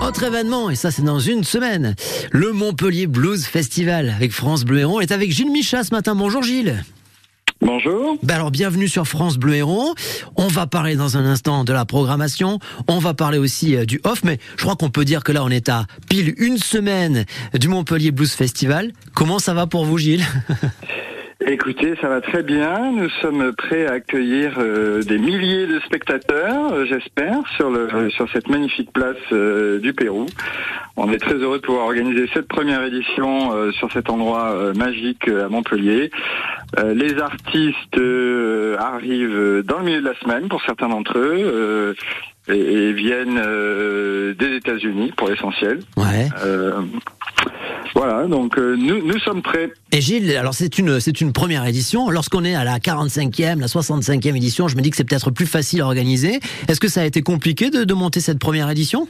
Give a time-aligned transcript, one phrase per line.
[0.00, 1.94] Autre événement, et ça c'est dans une semaine,
[2.32, 4.96] le Montpellier Blues Festival avec France Bleu Héron.
[4.96, 6.14] On est avec Gilles Micha ce matin.
[6.14, 6.82] Bonjour Gilles.
[7.60, 8.16] Bonjour.
[8.22, 9.94] Ben alors bienvenue sur France Bleu Héron.
[10.36, 12.58] On va parler dans un instant de la programmation.
[12.88, 15.44] On va parler aussi euh, du off, mais je crois qu'on peut dire que là
[15.44, 18.92] on est à pile une semaine du Montpellier Blues Festival.
[19.14, 20.24] Comment ça va pour vous Gilles?
[21.46, 22.92] Écoutez, ça va très bien.
[22.92, 28.30] Nous sommes prêts à accueillir euh, des milliers de spectateurs, euh, j'espère, sur, le, sur
[28.30, 30.26] cette magnifique place euh, du Pérou.
[30.96, 35.48] On est très heureux de pouvoir organiser cette première édition sur cet endroit magique à
[35.48, 36.10] Montpellier.
[36.94, 37.98] les artistes
[38.78, 41.94] arrivent dans le milieu de la semaine pour certains d'entre eux.
[42.48, 43.40] Et, et, viennent
[44.34, 45.80] des États-Unis pour l'essentiel.
[45.96, 46.28] Ouais.
[48.02, 49.70] Voilà, donc euh, nous, nous sommes prêts.
[49.92, 52.08] Et Gilles, alors c'est une, c'est une première édition.
[52.08, 55.44] Lorsqu'on est à la 45e, la 65e édition, je me dis que c'est peut-être plus
[55.44, 56.40] facile à organiser.
[56.66, 59.06] Est-ce que ça a été compliqué de, de monter cette première édition?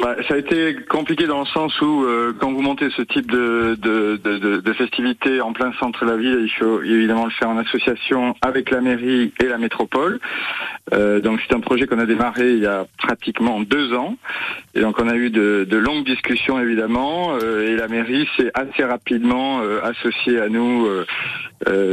[0.00, 3.28] Bah, ça a été compliqué dans le sens où euh, quand vous montez ce type
[3.32, 7.32] de, de, de, de, festivités en plein centre de la ville, il faut évidemment le
[7.32, 10.20] faire en association avec la mairie et la métropole.
[10.92, 14.14] Euh, donc c'est un projet qu'on a démarré il y a pratiquement deux ans.
[14.74, 17.36] Et donc on a eu de, longues discussions évidemment.
[17.42, 20.86] Euh, et la mairie s'est assez rapidement euh, associée à nous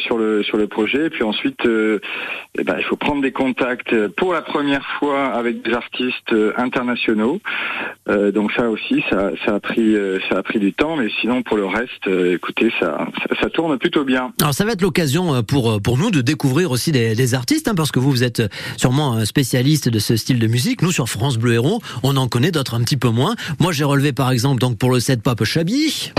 [0.00, 1.06] sur, le, sur le projet.
[1.06, 5.62] Et puis ensuite, eh ben, il faut prendre des contacts pour la première fois avec
[5.62, 7.40] des artistes internationaux.
[8.08, 11.42] Euh, donc ça aussi, ça, a pris, euh, ça a pris du temps, mais sinon
[11.42, 13.06] pour le reste, euh, écoutez, ça,
[13.40, 14.32] ça, tourne plutôt bien.
[14.40, 17.92] Alors ça va être l'occasion pour pour nous de découvrir aussi des, artistes, hein, parce
[17.92, 18.42] que vous vous êtes
[18.76, 20.82] sûrement un spécialiste de ce style de musique.
[20.82, 23.34] Nous sur France Bleu Héros, on en connaît d'autres un petit peu moins.
[23.60, 26.12] Moi j'ai relevé par exemple donc pour le set Pop Chabi.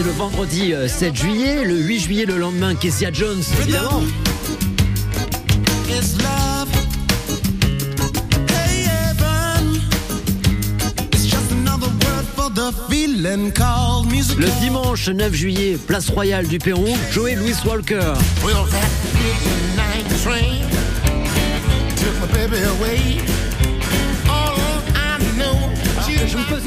[0.00, 1.64] C'est le vendredi 7 euh, juillet.
[1.64, 4.02] Le 8 juillet, le lendemain, Kezia Jones, évidemment.
[14.38, 18.14] Le dimanche 9 juillet, place royale du Pérou, Joey Louis Walker.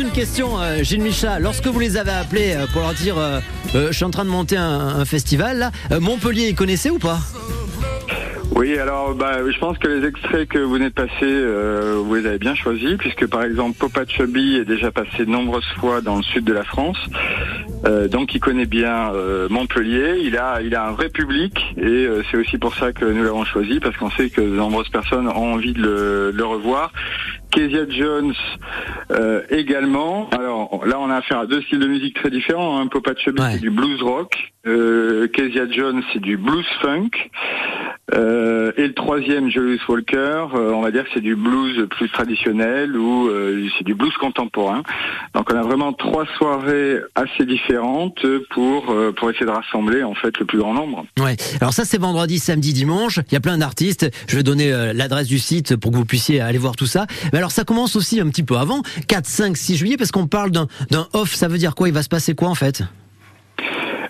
[0.03, 1.39] Une question, euh, Gilles Micha.
[1.39, 3.39] Lorsque vous les avez appelés euh, pour leur dire euh,
[3.73, 7.19] je suis en train de monter un, festival, Montpellier, ils connaissaient ou pas?
[8.55, 11.45] Oui, alors bah, je pense que les extraits que vous venez de passer,
[12.05, 15.67] vous les avez bien choisis, puisque par exemple Popa Chubby est déjà passé de nombreuses
[15.77, 16.97] fois dans le sud de la France,
[18.11, 19.11] donc il connaît bien
[19.49, 20.17] Montpellier.
[20.21, 23.43] Il a, il a un vrai public, et c'est aussi pour ça que nous l'avons
[23.43, 26.91] choisi, parce qu'on sait que de nombreuses personnes ont envie de le, de le revoir.
[27.53, 28.33] Kezia Jones
[29.11, 30.29] euh, également.
[30.31, 32.79] Alors là, on a affaire à deux styles de musique très différents.
[32.79, 32.87] Un hein.
[32.87, 34.53] Popa Chubby, c'est du blues rock.
[34.65, 37.09] Euh, Kezia Jones, c'est du blues funk.
[38.13, 42.09] Euh, et le troisième, Julius Walker, euh, on va dire que c'est du blues plus
[42.09, 44.83] traditionnel ou euh, c'est du blues contemporain.
[45.33, 50.37] Donc on a vraiment trois soirées assez différentes pour pour essayer de rassembler en fait
[50.39, 51.05] le plus grand nombre.
[51.19, 51.35] Ouais.
[51.61, 53.19] Alors ça c'est vendredi, samedi, dimanche.
[53.29, 54.09] Il y a plein d'artistes.
[54.27, 57.05] Je vais donner l'adresse du site pour que vous puissiez aller voir tout ça.
[57.31, 60.27] Mais alors ça commence aussi un petit peu avant, 4, 5, 6 juillet, parce qu'on
[60.27, 60.67] parle d'un
[61.13, 61.33] off.
[61.33, 61.87] Ça veut dire quoi?
[61.87, 62.83] Il va se passer quoi en fait?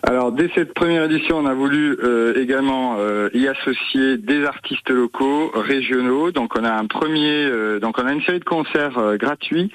[0.06, 4.90] Alors dès cette première édition, on a voulu euh, également euh, y associer des artistes
[4.90, 6.32] locaux, régionaux.
[6.32, 9.72] Donc on a un premier, euh, donc on a une série de concerts gratuits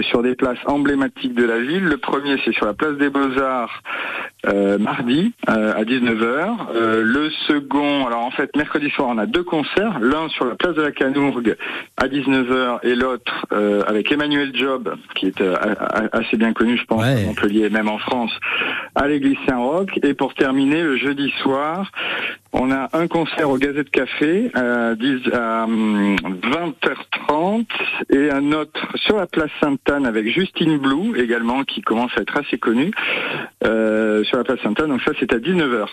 [0.00, 1.84] sur des places emblématiques de la ville.
[1.84, 3.10] Le premier, c'est sur la place des
[4.42, 6.72] Beaux-Arts mardi à 19h.
[6.74, 9.98] le second, alors en fait mercredi soir, on a deux concerts.
[10.00, 11.56] L'un sur la place de la Canourgue
[11.96, 13.46] à 19h et l'autre
[13.86, 15.42] avec Emmanuel Job, qui est
[16.12, 18.32] assez bien connu, je pense, à Montpellier, même en France,
[18.94, 19.90] à l'église Saint-Roch.
[20.02, 21.90] Et pour terminer, le jeudi soir,
[22.52, 27.66] on a un concert au Gazette Café à, 20h30
[28.10, 32.36] et un autre sur la place Sainte-Anne avec Justine Blue également qui commence à être
[32.36, 32.92] assez connue
[33.64, 34.88] euh, sur la place Sainte-Anne.
[34.88, 35.86] Donc ça c'est à 19h.